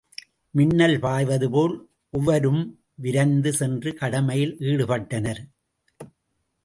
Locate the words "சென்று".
3.53-3.93